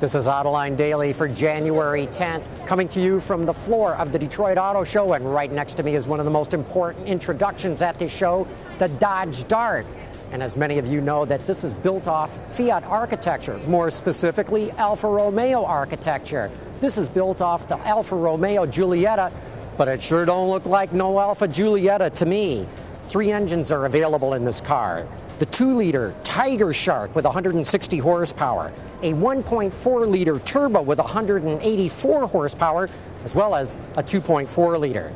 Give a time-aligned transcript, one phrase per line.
[0.00, 4.18] This is Autoline Daily for January 10th, coming to you from the floor of the
[4.18, 5.12] Detroit Auto Show.
[5.12, 8.48] And right next to me is one of the most important introductions at this show,
[8.78, 9.84] the Dodge Dart.
[10.32, 14.70] And as many of you know, that this is built off Fiat architecture, more specifically
[14.72, 16.50] Alfa Romeo architecture.
[16.80, 19.30] This is built off the Alfa Romeo Giulietta,
[19.76, 22.66] but it sure don't look like no Alfa Giulietta to me.
[23.02, 25.06] Three engines are available in this car
[25.40, 32.90] the 2 liter Tiger Shark with 160 horsepower, a 1.4 liter turbo with 184 horsepower,
[33.24, 35.10] as well as a 2.4 liter.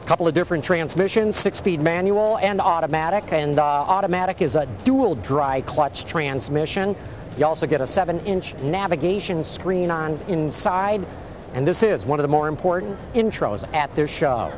[0.00, 3.34] A couple of different transmissions, six speed manual and automatic.
[3.34, 6.96] And uh, automatic is a dual dry clutch transmission.
[7.36, 11.06] You also get a 7 inch navigation screen on inside.
[11.52, 14.50] And this is one of the more important intros at this show.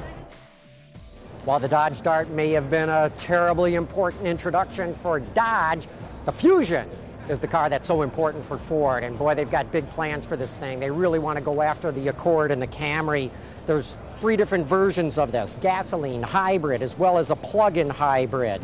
[1.49, 5.89] While the Dodge Dart may have been a terribly important introduction for Dodge,
[6.27, 6.87] the Fusion
[7.31, 9.03] is the car that's so important for Ford.
[9.03, 10.79] And boy, they've got big plans for this thing.
[10.79, 13.31] They really want to go after the Accord and the Camry.
[13.65, 18.61] There's three different versions of this gasoline, hybrid, as well as a plug in hybrid.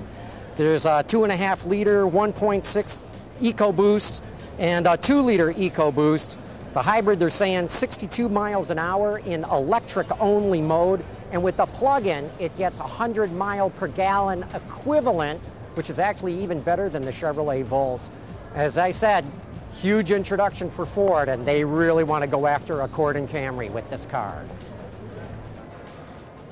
[0.57, 3.07] There's a two and a half liter 1.6
[3.41, 4.21] EcoBoost
[4.59, 6.37] and a two liter EcoBoost.
[6.75, 11.03] The hybrid, they're saying 62 miles an hour in electric only mode.
[11.35, 15.41] And with the plug-in, it gets 100 mile per gallon equivalent,
[15.75, 18.09] which is actually even better than the Chevrolet Volt.
[18.55, 19.27] As I said,
[19.75, 23.91] huge introduction for Ford, and they really want to go after Accord and Camry with
[23.91, 24.45] this car.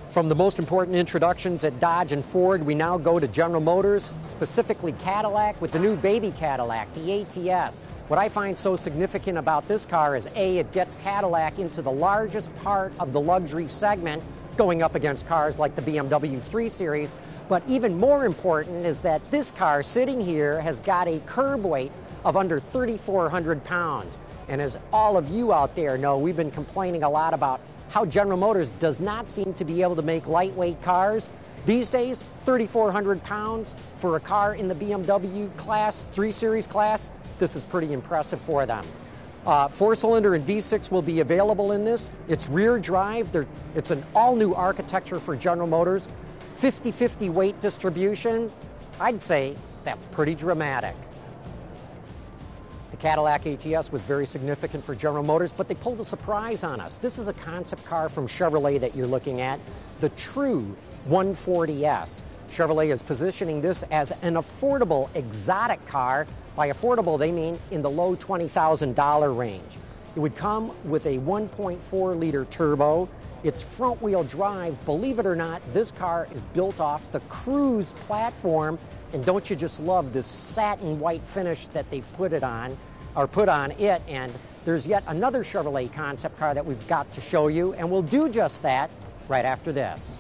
[0.03, 4.11] From the most important introductions at Dodge and Ford, we now go to General Motors,
[4.21, 7.83] specifically Cadillac, with the new baby Cadillac, the ATS.
[8.09, 11.92] What I find so significant about this car is A, it gets Cadillac into the
[11.92, 14.25] largest part of the luxury segment
[14.57, 17.14] going up against cars like the BMW 3 Series.
[17.48, 21.92] But even more important is that this car sitting here has got a curb weight
[22.24, 24.18] of under 3,400 pounds.
[24.48, 27.61] And as all of you out there know, we've been complaining a lot about
[27.91, 31.29] how General Motors does not seem to be able to make lightweight cars.
[31.67, 37.08] These days, 3,400 pounds for a car in the BMW class, 3 Series class,
[37.39, 38.86] this is pretty impressive for them.
[39.45, 42.11] Uh, four cylinder and V6 will be available in this.
[42.29, 43.33] It's rear drive.
[43.33, 46.08] They're, it's an all new architecture for General Motors.
[46.55, 48.53] 50 50 weight distribution.
[49.01, 50.95] I'd say that's pretty dramatic.
[52.92, 56.80] The Cadillac ATS was very significant for General Motors, but they pulled a surprise on
[56.80, 56.98] us.
[56.98, 59.59] This is a concept car from Chevrolet that you're looking at,
[59.98, 60.77] the Tru
[61.09, 62.23] 140S.
[62.52, 67.89] Chevrolet is positioning this as an affordable exotic car by affordable, they mean in the
[67.89, 69.79] low $20,000 range.
[70.14, 73.08] It would come with a 1.4 liter turbo.
[73.42, 74.85] It's front wheel drive.
[74.85, 78.79] Believe it or not, this car is built off the Cruze platform.
[79.14, 82.77] And don't you just love this satin white finish that they've put it on,
[83.17, 84.02] or put on it?
[84.07, 84.30] And
[84.67, 88.29] there's yet another Chevrolet concept car that we've got to show you, and we'll do
[88.29, 88.91] just that
[89.27, 90.18] right after this.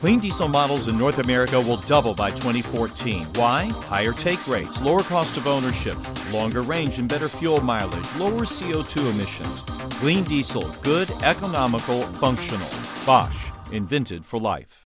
[0.00, 3.24] Clean diesel models in North America will double by 2014.
[3.34, 3.64] Why?
[3.64, 5.96] Higher take rates, lower cost of ownership,
[6.32, 9.60] longer range and better fuel mileage, lower CO2 emissions.
[9.98, 12.68] Clean diesel, good, economical, functional.
[13.04, 14.86] Bosch, invented for life.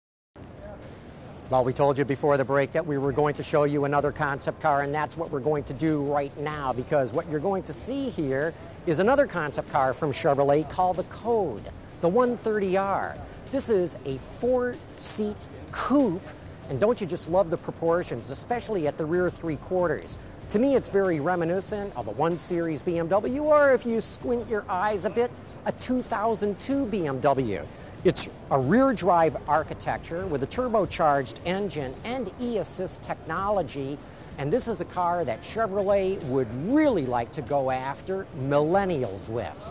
[1.50, 4.12] Well, we told you before the break that we were going to show you another
[4.12, 7.64] concept car, and that's what we're going to do right now because what you're going
[7.64, 8.54] to see here
[8.86, 11.64] is another concept car from Chevrolet called the Code,
[12.02, 13.18] the 130R.
[13.50, 16.28] This is a four seat coupe,
[16.70, 20.18] and don't you just love the proportions, especially at the rear three quarters?
[20.50, 24.66] To me, it's very reminiscent of a 1 Series BMW, or if you squint your
[24.68, 25.32] eyes a bit,
[25.66, 27.66] a 2002 BMW.
[28.04, 33.98] It's a rear drive architecture with a turbocharged engine and e assist technology.
[34.40, 39.66] And this is a car that Chevrolet would really like to go after millennials with.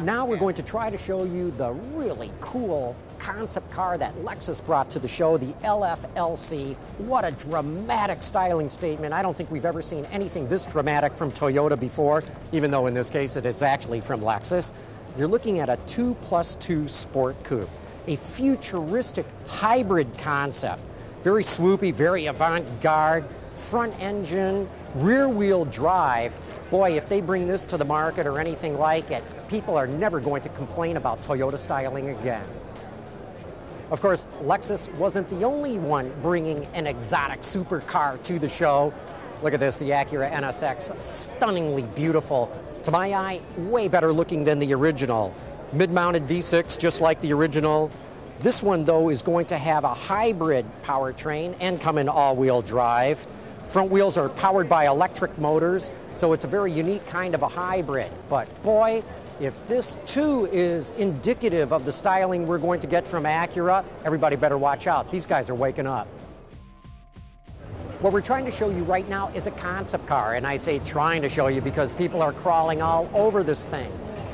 [0.00, 4.64] Now we're going to try to show you the really cool concept car that Lexus
[4.64, 6.74] brought to the show, the LFLC.
[6.98, 9.12] What a dramatic styling statement.
[9.12, 12.22] I don't think we've ever seen anything this dramatic from Toyota before,
[12.52, 14.72] even though in this case it is actually from Lexus.
[15.18, 17.68] You're looking at a 2 plus 2 sport coupe,
[18.06, 20.82] a futuristic hybrid concept.
[21.22, 26.38] Very swoopy, very avant garde, front engine, rear wheel drive.
[26.70, 30.20] Boy, if they bring this to the market or anything like it, people are never
[30.20, 32.46] going to complain about Toyota styling again.
[33.90, 38.94] Of course, Lexus wasn't the only one bringing an exotic supercar to the show.
[39.42, 42.50] Look at this, the Acura NSX, stunningly beautiful.
[42.84, 45.34] To my eye, way better looking than the original.
[45.72, 47.90] Mid mounted V6, just like the original.
[48.40, 52.62] This one, though, is going to have a hybrid powertrain and come in all wheel
[52.62, 53.26] drive.
[53.66, 57.48] Front wheels are powered by electric motors, so it's a very unique kind of a
[57.48, 58.10] hybrid.
[58.28, 59.02] But boy,
[59.40, 64.36] if this too is indicative of the styling we're going to get from Acura, everybody
[64.36, 65.10] better watch out.
[65.10, 66.06] These guys are waking up.
[68.00, 70.78] What we're trying to show you right now is a concept car, and I say
[70.78, 73.90] trying to show you because people are crawling all over this thing.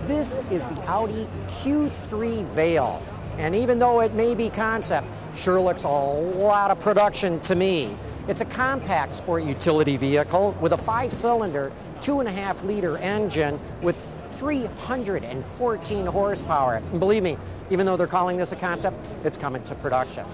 [0.06, 3.00] This is the Audi Q3 Vail,
[3.38, 5.06] and even though it may be concept,
[5.36, 7.94] sure looks a lot of production to me.
[8.30, 12.96] It's a compact sport utility vehicle with a five cylinder, two and a half liter
[12.98, 13.96] engine with
[14.34, 16.76] 314 horsepower.
[16.76, 17.36] And believe me,
[17.70, 20.24] even though they're calling this a concept, it's coming to production.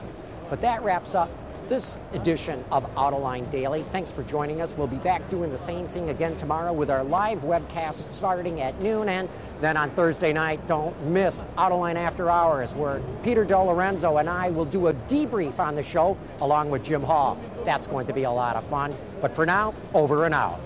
[0.51, 1.31] But that wraps up
[1.69, 3.83] this edition of Autoline Daily.
[3.93, 4.77] Thanks for joining us.
[4.77, 8.79] We'll be back doing the same thing again tomorrow with our live webcast starting at
[8.83, 9.09] noon.
[9.09, 9.27] And
[9.63, 14.51] then on Thursday night, don't miss Autoline After Hours, where Peter De Lorenzo and I
[14.51, 17.41] will do a debrief on the show along with Jim Hall.
[17.67, 18.95] That's going to be a lot of fun.
[19.21, 20.61] But for now, over and out.